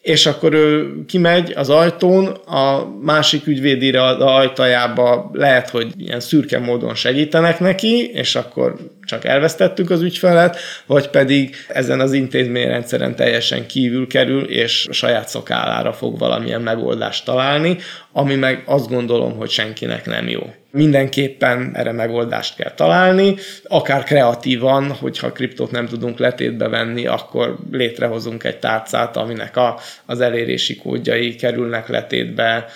[0.00, 6.58] és akkor ő kimegy az ajtón, a másik ügyvédire az ajtajába lehet, hogy ilyen szürke
[6.58, 8.76] módon segítenek neki, és akkor
[9.10, 15.92] csak elvesztettük az ügyfelet, vagy pedig ezen az intézményrendszeren teljesen kívül kerül, és saját szakállára
[15.92, 17.76] fog valamilyen megoldást találni,
[18.12, 20.54] ami meg azt gondolom, hogy senkinek nem jó.
[20.70, 28.44] Mindenképpen erre megoldást kell találni, akár kreatívan, hogyha kriptót nem tudunk letétbe venni, akkor létrehozunk
[28.44, 32.66] egy tárcát, aminek a, az elérési kódjai kerülnek letétbe,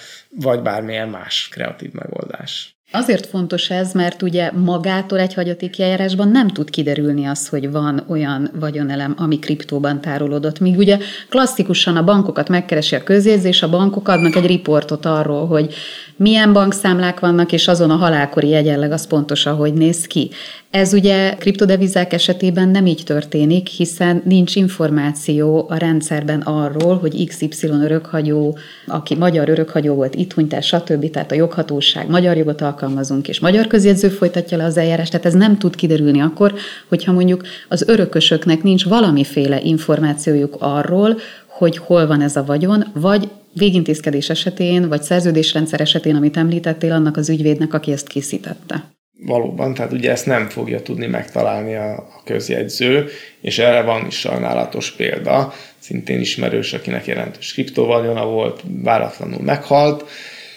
[0.41, 2.75] vagy bármilyen más kreatív megoldás.
[2.97, 8.05] Azért fontos ez, mert ugye magától egy hagyatéki eljárásban nem tud kiderülni az, hogy van
[8.09, 10.61] olyan vagyonelem, ami kriptóban tárolódott.
[10.61, 15.75] Míg ugye klasszikusan a bankokat megkeresi a közjegyzés, a bankok adnak egy riportot arról, hogy
[16.17, 20.31] milyen bankszámlák vannak, és azon a halálkori egyenleg az pontos, ahogy néz ki.
[20.75, 27.67] Ez ugye kriptodevizák esetében nem így történik, hiszen nincs információ a rendszerben arról, hogy XY
[27.67, 31.11] örökhagyó, aki magyar örökhagyó volt, itt hunyt el, stb.
[31.11, 35.35] Tehát a joghatóság magyar jogot alkalmazunk, és magyar közjegyző folytatja le az eljárást, tehát ez
[35.35, 36.55] nem tud kiderülni akkor,
[36.89, 43.29] hogyha mondjuk az örökösöknek nincs valamiféle információjuk arról, hogy hol van ez a vagyon, vagy
[43.53, 48.85] végintézkedés esetén, vagy szerződésrendszer esetén, amit említettél, annak az ügyvédnek, aki ezt készítette.
[49.19, 53.09] Valóban, tehát ugye ezt nem fogja tudni megtalálni a, a közjegyző,
[53.41, 60.05] és erre van is sajnálatos példa, szintén ismerős, akinek jelentős kriptovaljona volt, váratlanul meghalt,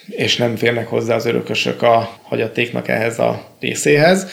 [0.08, 4.28] és nem férnek hozzá az örökösök a hagyatéknak ehhez a részéhez.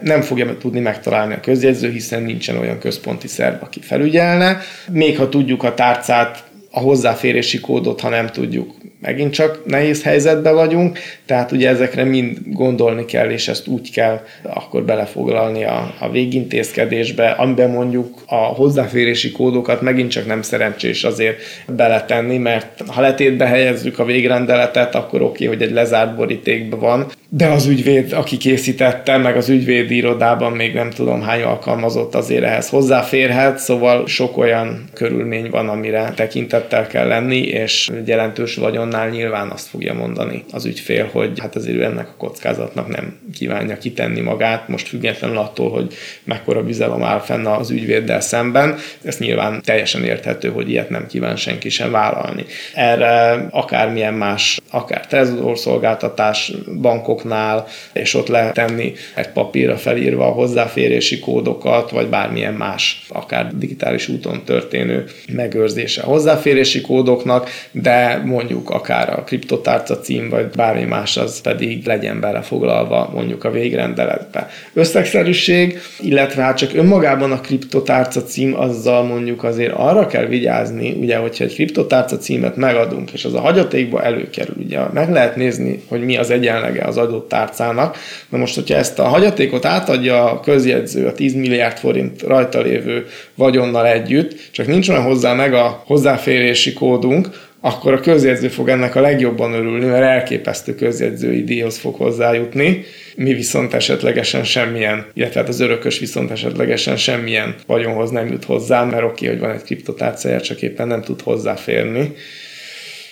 [0.00, 4.60] Nem fogja tudni megtalálni a közjegyző, hiszen nincsen olyan központi szerv, aki felügyelne.
[4.90, 10.54] Még ha tudjuk a tárcát a hozzáférési kódot, ha nem tudjuk, megint csak nehéz helyzetben
[10.54, 16.10] vagyunk, tehát ugye ezekre mind gondolni kell, és ezt úgy kell akkor belefoglalni a, a
[16.10, 23.46] végintézkedésbe, amiben mondjuk a hozzáférési kódokat megint csak nem szerencsés azért beletenni, mert ha letétbe
[23.46, 28.36] helyezzük a végrendeletet, akkor oké, okay, hogy egy lezárt borítékban van, de az ügyvéd, aki
[28.36, 34.36] készítette, meg az ügyvéd irodában még nem tudom hány alkalmazott azért ehhez hozzáférhet, szóval sok
[34.36, 38.56] olyan körülmény van, amire tekintettel kell lenni, és jelentős
[38.90, 43.18] vagyonnál nyilván azt fogja mondani az ügyfél, hogy hát azért ő ennek a kockázatnak nem
[43.34, 45.94] kívánja kitenni magát, most függetlenül attól, hogy
[46.24, 51.36] mekkora bizalom áll fenn az ügyvéddel szemben, ez nyilván teljesen érthető, hogy ilyet nem kíván
[51.36, 52.44] senki sem vállalni.
[52.74, 60.32] Erre akármilyen más, akár trezorszolgáltatás, bankok bankoknál, és ott lehet tenni egy papírra felírva a
[60.32, 68.70] hozzáférési kódokat, vagy bármilyen más, akár digitális úton történő megőrzése a hozzáférési kódoknak, de mondjuk
[68.76, 74.48] akár a kriptotárca cím, vagy bármi más, az pedig legyen belefoglalva mondjuk a végrendeletbe.
[74.72, 81.16] Összegszerűség, illetve hát csak önmagában a kriptotárca cím, azzal mondjuk azért arra kell vigyázni, ugye,
[81.16, 86.04] hogyha egy kriptotárca címet megadunk, és az a hagyatékba előkerül, ugye meg lehet nézni, hogy
[86.04, 87.96] mi az egyenlege az adott tárcának.
[88.28, 93.06] Na most, hogyha ezt a hagyatékot átadja a közjegyző a 10 milliárd forint rajta lévő
[93.34, 97.28] vagyonnal együtt, csak nincs olyan hozzá meg a hozzáférési kódunk,
[97.60, 102.84] akkor a közjegyző fog ennek a legjobban örülni, mert elképesztő közjegyzői díjhoz fog hozzájutni,
[103.16, 108.84] mi viszont esetlegesen semmilyen, illetve hát az örökös viszont esetlegesen semmilyen vagyonhoz nem jut hozzá,
[108.84, 112.12] mert oké, hogy van egy kriptotárcája, csak éppen nem tud hozzáférni.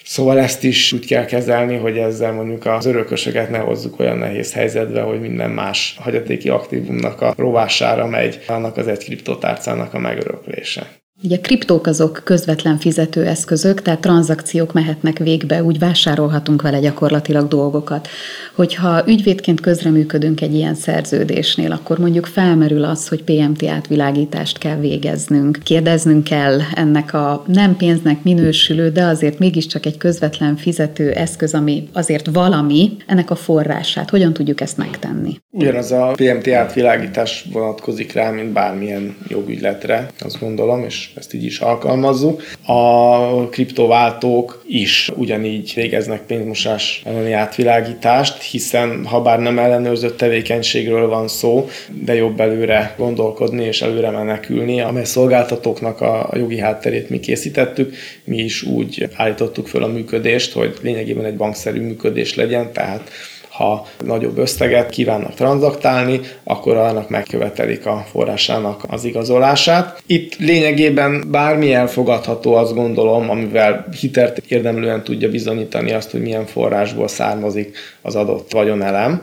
[0.05, 4.53] Szóval ezt is úgy kell kezelni, hogy ezzel mondjuk az örökösöket ne hozzuk olyan nehéz
[4.53, 11.04] helyzetbe, hogy minden más hagyatéki aktívumnak a rovására megy annak az egy kriptotárcának a megöröklése.
[11.25, 18.09] Ugye kriptók azok közvetlen fizetőeszközök, tehát tranzakciók mehetnek végbe, úgy vásárolhatunk vele gyakorlatilag dolgokat.
[18.55, 25.59] Hogyha ügyvédként közreműködünk egy ilyen szerződésnél, akkor mondjuk felmerül az, hogy PMT átvilágítást kell végeznünk.
[25.63, 31.89] Kérdeznünk kell ennek a nem pénznek minősülő, de azért mégiscsak egy közvetlen fizető eszköz, ami
[31.93, 34.11] azért valami, ennek a forrását.
[34.11, 35.37] Hogyan tudjuk ezt megtenni?
[35.51, 41.59] Ugyanaz a PMT átvilágítás vonatkozik rá, mint bármilyen jogügyletre, azt gondolom, és ezt így is
[41.59, 42.43] alkalmazzuk.
[42.67, 51.29] A kriptováltók is ugyanígy végeznek pénzmosás elleni átvilágítást, hiszen ha bár nem ellenőrzött tevékenységről van
[51.29, 51.69] szó,
[52.05, 58.37] de jobb előre gondolkodni és előre menekülni, amely szolgáltatóknak a jogi hátterét mi készítettük, mi
[58.37, 63.11] is úgy állítottuk föl a működést, hogy lényegében egy bankszerű működés legyen, tehát
[63.57, 70.03] ha nagyobb összeget kívánnak tranzaktálni, akkor annak megkövetelik a forrásának az igazolását.
[70.07, 77.09] Itt lényegében bármi elfogadható, azt gondolom, amivel hitelt érdemlően tudja bizonyítani azt, hogy milyen forrásból
[77.09, 79.23] származik az adott vagyonelem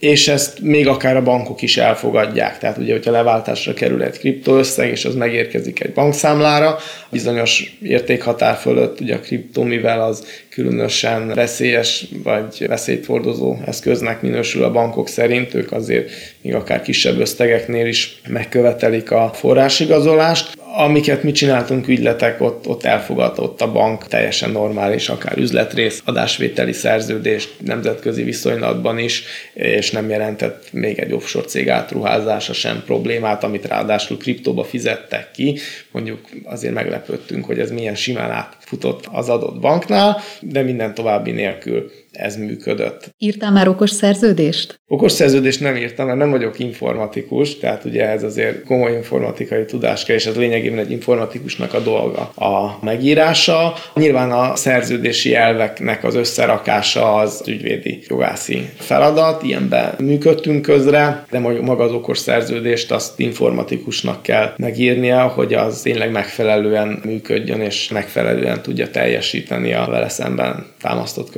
[0.00, 2.58] és ezt még akár a bankok is elfogadják.
[2.58, 6.78] Tehát ugye, hogyha leváltásra kerül egy kriptoösszeg, és az megérkezik egy bankszámlára,
[7.10, 14.70] bizonyos értékhatár fölött ugye a kriptó, mivel az különösen veszélyes vagy veszélyfordozó eszköznek minősül a
[14.70, 16.10] bankok szerint, ők azért
[16.42, 23.60] még akár kisebb összegeknél is megkövetelik a forrásigazolást amiket mi csináltunk ügyletek, ott, ott elfogadott
[23.60, 29.22] a bank teljesen normális, akár üzletrész, adásvételi szerződést nemzetközi viszonylatban is,
[29.54, 35.58] és nem jelentett még egy offshore cég átruházása sem problémát, amit ráadásul kriptóba fizettek ki.
[35.90, 41.90] Mondjuk azért meglepődtünk, hogy ez milyen simán átfutott az adott banknál, de minden további nélkül
[42.12, 43.14] ez működött.
[43.18, 44.80] Írtál már okos szerződést?
[44.86, 50.04] Okos szerződést nem írtam, mert nem vagyok informatikus, tehát ugye ez azért komoly informatikai tudás
[50.04, 53.74] kell, és ez lényegében egy informatikusnak a dolga a megírása.
[53.94, 61.84] Nyilván a szerződési elveknek az összerakása az ügyvédi jogászi feladat, ilyenben működtünk közre, de maga
[61.84, 68.90] az okos szerződést azt informatikusnak kell megírnia, hogy az tényleg megfelelően működjön, és megfelelően tudja
[68.90, 71.30] teljesíteni a vele szemben támasztott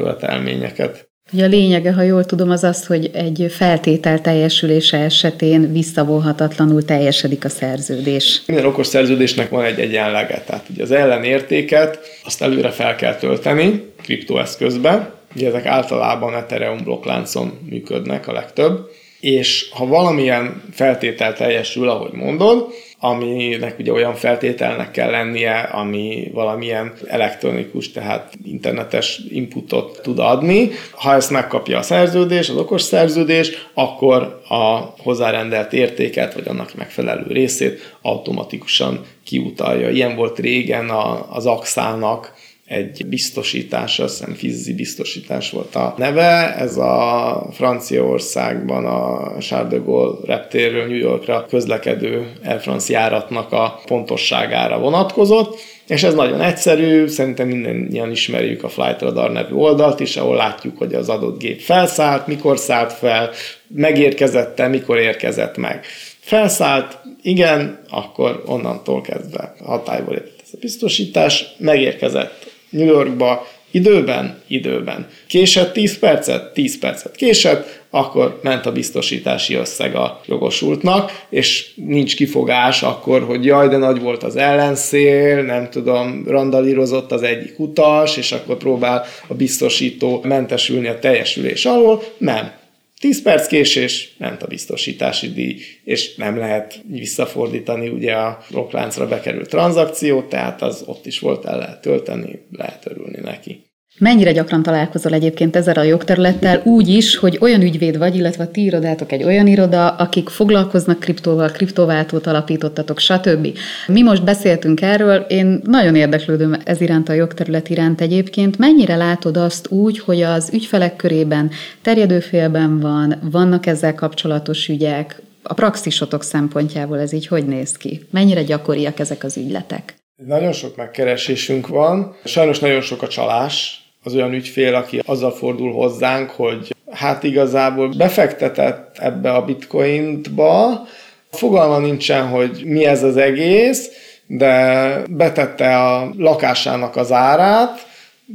[0.62, 1.10] követelményeket.
[1.32, 7.44] Ugye a lényege, ha jól tudom, az az, hogy egy feltétel teljesülése esetén visszavonhatatlanul teljesedik
[7.44, 8.42] a szerződés.
[8.46, 13.84] Minden okos szerződésnek van egy egyenlege, tehát ugye az ellenértéket azt előre fel kell tölteni
[14.02, 22.12] kriptoeszközbe, ugye ezek általában Ethereum blokkláncon működnek a legtöbb, és ha valamilyen feltétel teljesül, ahogy
[22.12, 22.66] mondod,
[23.04, 30.70] aminek ugye olyan feltételnek kell lennie, ami valamilyen elektronikus, tehát internetes inputot tud adni.
[30.90, 37.26] Ha ezt megkapja a szerződés, az okos szerződés, akkor a hozzárendelt értéket, vagy annak megfelelő
[37.28, 39.90] részét automatikusan kiutalja.
[39.90, 40.90] Ilyen volt régen
[41.30, 42.34] az Axának
[42.72, 46.54] egy biztosítás, azt hiszem Fizzi biztosítás volt a neve.
[46.56, 53.80] Ez a Franciaországban a Charles de Gaulle reptérről New Yorkra közlekedő Air France járatnak a
[53.86, 55.58] pontosságára vonatkozott,
[55.88, 60.78] és ez nagyon egyszerű, szerintem mindannyian ismerjük a Flight Radar nevű oldalt is, ahol látjuk,
[60.78, 63.30] hogy az adott gép felszállt, mikor szállt fel,
[63.68, 65.84] megérkezette, mikor érkezett meg.
[66.20, 75.08] Felszállt, igen, akkor onnantól kezdve hatályba lépett ez a biztosítás, megérkezett New Yorkba, időben, időben.
[75.26, 82.16] Késett 10 percet, 10 percet késett, akkor ment a biztosítási összeg a jogosultnak, és nincs
[82.16, 88.16] kifogás akkor, hogy jaj, de nagy volt az ellenszél, nem tudom, randalírozott az egyik utas,
[88.16, 92.02] és akkor próbál a biztosító mentesülni a teljesülés alól.
[92.18, 92.61] Nem.
[93.02, 99.48] 10 perc késés, ment a biztosítási díj, és nem lehet visszafordítani ugye a blokkláncra bekerült
[99.48, 103.62] tranzakciót, tehát az ott is volt, el lehet tölteni, lehet örülni neki.
[103.98, 108.50] Mennyire gyakran találkozol egyébként ezzel a jogterülettel úgy is, hogy olyan ügyvéd vagy, illetve a
[108.50, 113.58] ti irodátok egy olyan iroda, akik foglalkoznak kriptóval, kriptováltót alapítottatok, stb.
[113.86, 118.58] Mi most beszéltünk erről, én nagyon érdeklődöm ez iránt a jogterület iránt egyébként.
[118.58, 121.50] Mennyire látod azt úgy, hogy az ügyfelek körében
[121.82, 128.06] terjedőfélben van, vannak ezzel kapcsolatos ügyek, a praxisotok szempontjából ez így hogy néz ki?
[128.10, 129.94] Mennyire gyakoriak ezek az ügyletek?
[130.26, 135.72] Nagyon sok megkeresésünk van, sajnos nagyon sok a csalás, az olyan ügyfél, aki azzal fordul
[135.72, 140.86] hozzánk, hogy hát igazából befektetett ebbe a bitcointba,
[141.30, 143.90] fogalma nincsen, hogy mi ez az egész,
[144.26, 147.86] de betette a lakásának az árát,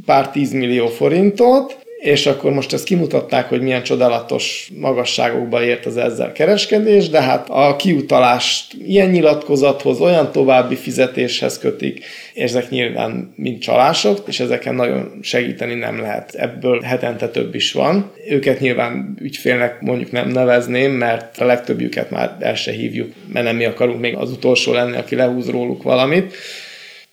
[0.06, 6.32] pár tízmillió forintot, és akkor most ezt kimutatták, hogy milyen csodálatos magasságokba ért az ezzel
[6.32, 13.58] kereskedés, de hát a kiutalást ilyen nyilatkozathoz, olyan további fizetéshez kötik, és ezek nyilván mind
[13.58, 16.34] csalások, és ezeken nagyon segíteni nem lehet.
[16.34, 18.10] Ebből hetente több is van.
[18.28, 23.56] Őket nyilván ügyfélnek mondjuk nem nevezném, mert a legtöbbjüket már el se hívjuk, mert nem
[23.56, 26.34] mi akarunk még az utolsó lenni, aki lehúz róluk valamit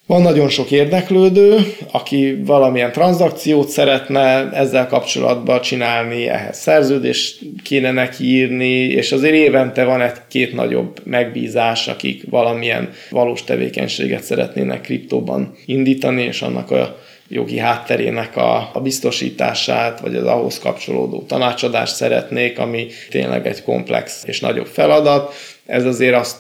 [0.07, 1.57] van nagyon sok érdeklődő,
[1.91, 9.83] aki valamilyen tranzakciót szeretne ezzel kapcsolatban csinálni, ehhez szerződést kéne neki írni, és azért évente
[9.83, 17.57] van egy-két nagyobb megbízás, akik valamilyen valós tevékenységet szeretnének kriptóban indítani, és annak a jogi
[17.57, 24.39] hátterének a, a biztosítását, vagy az ahhoz kapcsolódó tanácsadást szeretnék, ami tényleg egy komplex és
[24.39, 25.33] nagyobb feladat.
[25.65, 26.37] Ez azért azt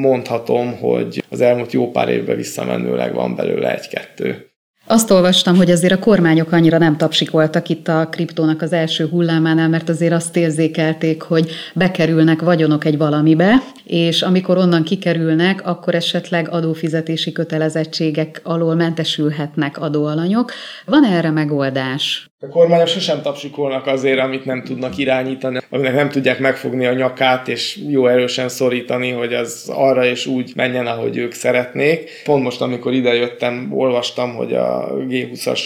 [0.00, 4.50] mondhatom, hogy az elmúlt jó pár évben visszamenőleg van belőle egy-kettő.
[4.86, 9.68] Azt olvastam, hogy azért a kormányok annyira nem tapsikoltak itt a kriptónak az első hullámánál,
[9.68, 13.54] mert azért azt érzékelték, hogy bekerülnek vagyonok egy valamibe,
[13.84, 20.52] és amikor onnan kikerülnek, akkor esetleg adófizetési kötelezettségek alól mentesülhetnek adóalanyok.
[20.84, 22.29] Van erre megoldás?
[22.42, 27.48] A kormányok sosem tapsikolnak azért, amit nem tudnak irányítani, aminek nem tudják megfogni a nyakát,
[27.48, 32.10] és jó erősen szorítani, hogy az arra és úgy menjen, ahogy ők szeretnék.
[32.24, 35.60] Pont most, amikor idejöttem, olvastam, hogy a G20-as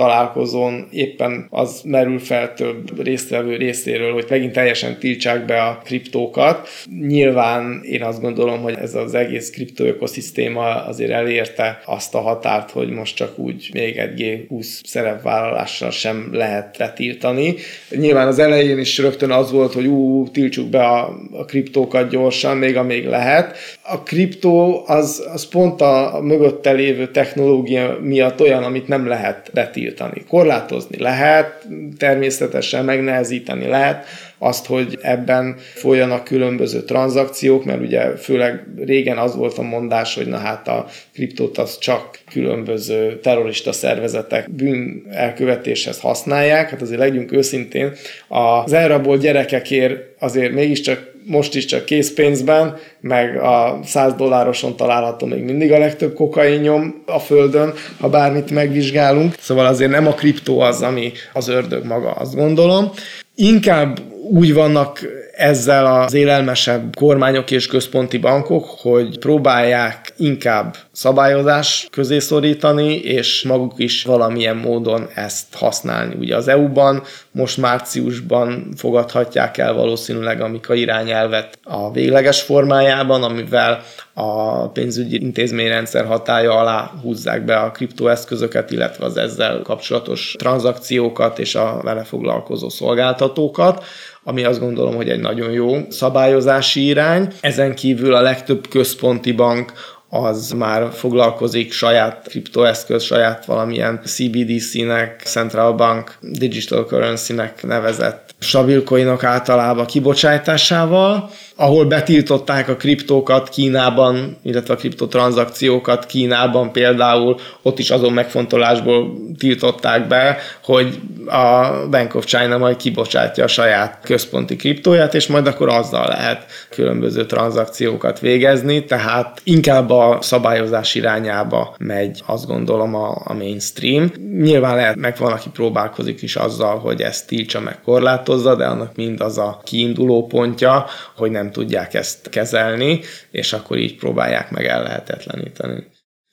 [0.00, 6.68] találkozón éppen az merül fel több résztvevő részéről, hogy megint teljesen tiltsák be a kriptókat.
[7.06, 12.70] Nyilván én azt gondolom, hogy ez az egész kriptó ökoszisztéma azért elérte azt a határt,
[12.70, 17.54] hogy most csak úgy még egy G20 szerepvállalással sem lehet letiltani.
[17.90, 22.56] Nyilván az elején is rögtön az volt, hogy ú, tiltsuk be a, a kriptókat gyorsan,
[22.56, 23.56] még amíg lehet.
[23.82, 29.50] A kriptó az, az pont a, a mögötte lévő technológia miatt olyan, amit nem lehet
[29.54, 30.24] betiltani tiltani.
[30.28, 31.66] Korlátozni lehet,
[31.98, 34.04] természetesen megnehezíteni lehet
[34.38, 40.26] azt, hogy ebben folyanak különböző tranzakciók, mert ugye főleg régen az volt a mondás, hogy
[40.26, 46.70] na hát a kriptót az csak különböző terrorista szervezetek bűn elkövetéshez használják.
[46.70, 47.92] Hát azért legyünk őszintén,
[48.28, 55.42] az elrabolt gyerekekért azért mégiscsak most is csak készpénzben, meg a 100 dollároson található még
[55.42, 59.34] mindig a legtöbb kokainnyom a földön, ha bármit megvizsgálunk.
[59.38, 62.90] Szóval azért nem a kriptó az, ami az ördög maga, azt gondolom.
[63.34, 63.98] Inkább
[64.30, 65.00] úgy vannak
[65.40, 73.72] ezzel az élelmesebb kormányok és központi bankok, hogy próbálják inkább szabályozás közé szorítani, és maguk
[73.76, 76.14] is valamilyen módon ezt használni.
[76.18, 83.82] Ugye az EU-ban most márciusban fogadhatják el valószínűleg a Mika irányelvet a végleges formájában, amivel
[84.14, 91.54] a pénzügyi intézményrendszer hatája alá húzzák be a kriptoeszközöket, illetve az ezzel kapcsolatos tranzakciókat és
[91.54, 93.84] a vele foglalkozó szolgáltatókat
[94.24, 97.28] ami azt gondolom, hogy egy nagyon jó szabályozási irány.
[97.40, 99.72] Ezen kívül a legtöbb központi bank
[100.08, 109.24] az már foglalkozik saját kriptoeszköz, saját valamilyen CBDC-nek, Central Bank Digital Currency-nek nevezett stabil coinok
[109.24, 118.12] általában kibocsátásával, ahol betiltották a kriptókat Kínában, illetve a kriptotranszakciókat Kínában például, ott is azon
[118.12, 125.26] megfontolásból tiltották be, hogy a Bank of China majd kibocsátja a saját központi kriptóját, és
[125.26, 126.44] majd akkor azzal lehet
[126.80, 134.12] különböző tranzakciókat végezni, tehát inkább a szabályozás irányába megy, azt gondolom a, a mainstream.
[134.40, 138.96] Nyilván lehet, meg van, aki próbálkozik is azzal, hogy ezt tiltsa meg korlátozza, de annak
[138.96, 143.00] mind az a kiinduló pontja, hogy nem tudják ezt kezelni,
[143.30, 145.86] és akkor így próbálják meg ellehetetleníteni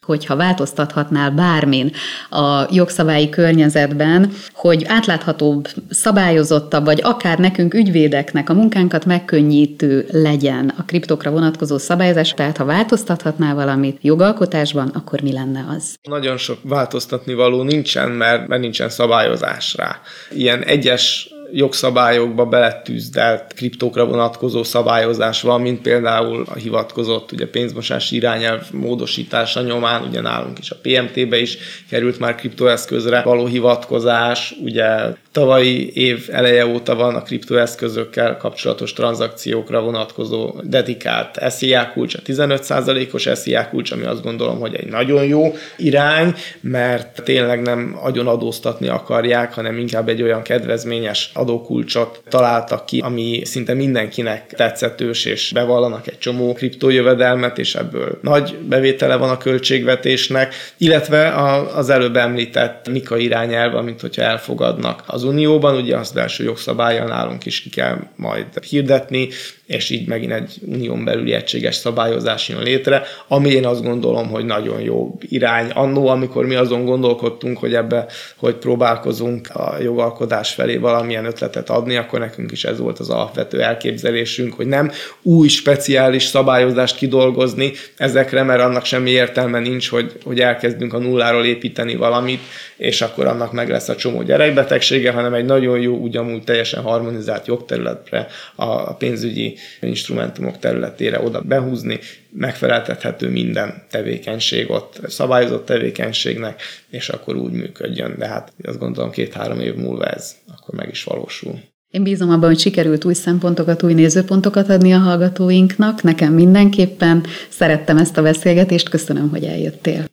[0.08, 1.92] hogyha változtathatnál bármin
[2.30, 10.84] a jogszabályi környezetben, hogy átláthatóbb, szabályozottabb, vagy akár nekünk ügyvédeknek a munkánkat megkönnyítő legyen a
[10.86, 15.96] kriptokra vonatkozó szabályozás, tehát ha változtathatnál valamit jogalkotásban, akkor mi lenne az?
[16.02, 20.02] Nagyon sok változtatni való nincsen, mert, mert nincsen szabályozás rá.
[20.32, 28.72] Ilyen egyes jogszabályokba beletűzdelt kriptókra vonatkozó szabályozás van, mint például a hivatkozott ugye pénzmosási irányelv
[28.72, 31.58] módosítása nyomán, ugye nálunk is a PMT-be is
[31.90, 34.86] került már kriptoeszközre való hivatkozás, ugye
[35.32, 43.30] tavalyi év eleje óta van a kriptoeszközökkel kapcsolatos tranzakciókra vonatkozó dedikált SZIA kulcs, a 15%-os
[43.34, 48.88] SZIA kulcs, ami azt gondolom, hogy egy nagyon jó irány, mert tényleg nem agyon adóztatni
[48.88, 56.08] akarják, hanem inkább egy olyan kedvezményes adókulcsot találtak ki, ami szinte mindenkinek tetszetős, és bevallanak
[56.08, 61.34] egy csomó kriptójövedelmet, és ebből nagy bevétele van a költségvetésnek, illetve
[61.76, 67.46] az előbb említett Mika irányelv, amit hogyha elfogadnak az Unióban, ugye az első jogszabálya nálunk
[67.46, 69.30] is ki kell majd hirdetni,
[69.68, 74.46] és így megint egy unión belüli egységes szabályozás jön létre, ami én azt gondolom, hogy
[74.46, 75.70] nagyon jó irány.
[75.70, 78.06] Annó, amikor mi azon gondolkodtunk, hogy ebbe,
[78.36, 83.62] hogy próbálkozunk a jogalkodás felé valamilyen ötletet adni, akkor nekünk is ez volt az alapvető
[83.62, 84.92] elképzelésünk, hogy nem
[85.22, 91.46] új speciális szabályozást kidolgozni ezekre, mert annak semmi értelme nincs, hogy, hogy elkezdünk a nulláról
[91.46, 92.42] építeni valamit,
[92.78, 97.48] és akkor annak meg lesz a csomó gyerekbetegsége, hanem egy nagyon jó, ugyanúgy teljesen harmonizált
[97.48, 102.00] jogterületre a pénzügyi instrumentumok területére oda behúzni,
[102.30, 108.16] megfeleltethető minden tevékenység ott, szabályozott tevékenységnek, és akkor úgy működjön.
[108.18, 111.60] De hát azt gondolom két-három év múlva ez akkor meg is valósul.
[111.90, 116.02] Én bízom abban, hogy sikerült új szempontokat, új nézőpontokat adni a hallgatóinknak.
[116.02, 120.06] Nekem mindenképpen szerettem ezt a beszélgetést, köszönöm, hogy eljöttél.